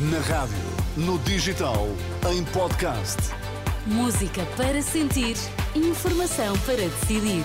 [0.00, 0.54] Na rádio,
[0.96, 1.88] no digital,
[2.30, 3.16] em podcast.
[3.84, 5.36] Música para sentir,
[5.74, 7.42] informação para decidir.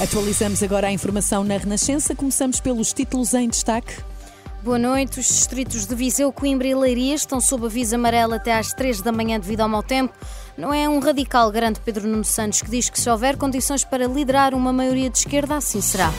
[0.00, 2.14] Atualizamos agora a informação na Renascença.
[2.14, 3.94] Começamos pelos títulos em destaque.
[4.62, 5.18] Boa noite.
[5.18, 9.10] Os distritos de Viseu, Coimbra e Leiria estão sob aviso amarelo até às 3 da
[9.10, 10.14] manhã devido ao mau tempo.
[10.56, 14.06] Não é um radical, garante Pedro Nuno Santos, que diz que se houver condições para
[14.06, 16.12] liderar uma maioria de esquerda, assim será.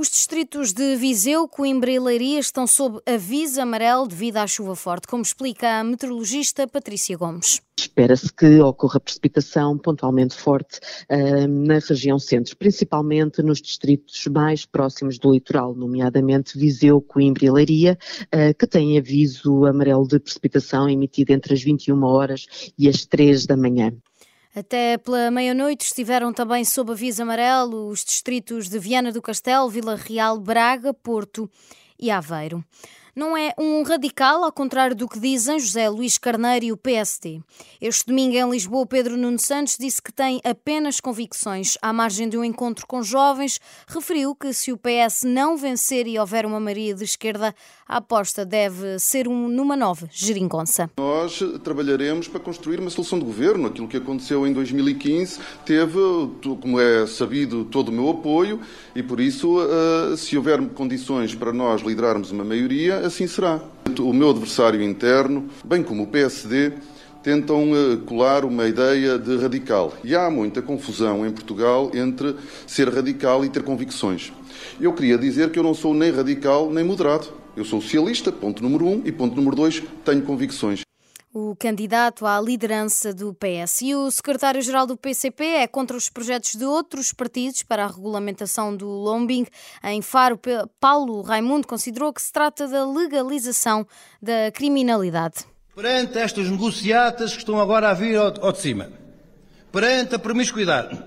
[0.00, 5.08] Os distritos de Viseu, Coimbra e Leiria estão sob aviso amarelo devido à chuva forte,
[5.08, 7.60] como explica a meteorologista Patrícia Gomes.
[7.76, 10.78] Espera-se que ocorra precipitação pontualmente forte
[11.10, 17.50] uh, na região centro, principalmente nos distritos mais próximos do litoral, nomeadamente Viseu, Coimbra e
[17.50, 22.46] Leiria, uh, que têm aviso amarelo de precipitação emitido entre as 21 horas
[22.78, 23.92] e as 3 da manhã.
[24.54, 29.94] Até pela meia-noite estiveram também sob aviso amarelo os distritos de Viana do Castelo, Vila
[29.94, 31.50] Real, Braga, Porto
[31.98, 32.64] e Aveiro.
[33.18, 37.40] Não é um radical, ao contrário do que dizem José Luís Carneiro e o PSD.
[37.80, 41.76] Este domingo em Lisboa, Pedro Nuno Santos disse que tem apenas convicções.
[41.82, 43.58] À margem de um encontro com jovens,
[43.88, 47.52] referiu que se o PS não vencer e houver uma maioria de esquerda,
[47.88, 50.88] a aposta deve ser um, numa nova geringonça.
[50.96, 53.66] Nós trabalharemos para construir uma solução de governo.
[53.66, 55.98] Aquilo que aconteceu em 2015 teve,
[56.60, 58.60] como é sabido, todo o meu apoio
[58.94, 63.60] e, por isso, eh, se houver condições para nós liderarmos uma maioria, assim será.
[63.98, 66.72] O meu adversário interno, bem como o PSD,
[67.22, 69.92] tentam eh, colar uma ideia de radical.
[70.04, 72.36] E há muita confusão em Portugal entre
[72.66, 74.32] ser radical e ter convicções.
[74.80, 77.28] Eu queria dizer que eu não sou nem radical nem moderado.
[77.56, 80.87] Eu sou socialista, ponto número um, e ponto número dois, tenho convicções
[81.32, 83.82] o candidato à liderança do PS.
[83.82, 88.74] E o secretário-geral do PCP é contra os projetos de outros partidos para a regulamentação
[88.74, 89.46] do lombing.
[89.84, 90.40] Em Faro,
[90.80, 93.86] Paulo Raimundo considerou que se trata da legalização
[94.20, 95.44] da criminalidade.
[95.74, 98.90] Perante estas negociatas que estão agora a vir ao, de cima,
[99.70, 101.00] perante a promiscuidade,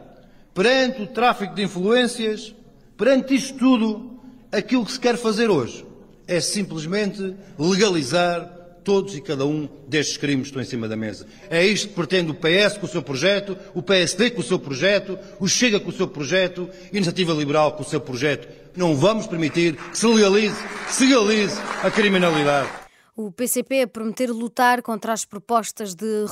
[0.53, 2.55] perante o tráfico de influências,
[2.95, 4.19] perante isto tudo,
[4.51, 5.85] aquilo que se quer fazer hoje
[6.27, 11.25] é simplesmente legalizar todos e cada um destes crimes estão em cima da mesa.
[11.49, 14.59] É isto que pretende o PS com o seu projeto, o PSD com o seu
[14.59, 18.47] projeto, o Chega com o seu projeto, a Iniciativa Liberal com o seu projeto.
[18.75, 20.55] Não vamos permitir que se legalize,
[20.87, 22.80] se legalize a criminalidade.
[23.21, 26.25] O PCP prometer lutar contra as propostas de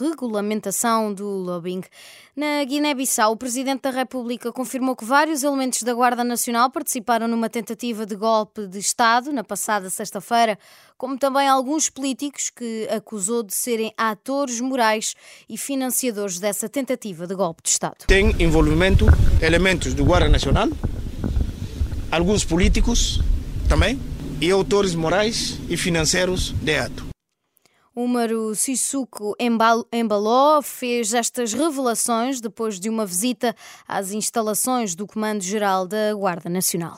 [0.00, 1.82] regulamentação do lobbying.
[2.34, 7.50] Na Guiné-Bissau, o Presidente da República confirmou que vários elementos da Guarda Nacional participaram numa
[7.50, 10.58] tentativa de golpe de Estado na passada sexta-feira,
[10.96, 15.14] como também alguns políticos que acusou de serem atores morais
[15.46, 18.06] e financiadores dessa tentativa de golpe de Estado.
[18.06, 19.04] Tem envolvimento
[19.42, 20.68] elementos do Guarda Nacional,
[22.10, 23.20] alguns políticos
[23.68, 24.00] também
[24.42, 27.06] e autores morais e financeiros de ato.
[27.94, 33.54] Úmaro Sissoko Embaló fez estas revelações depois de uma visita
[33.86, 36.96] às instalações do Comando-Geral da Guarda Nacional.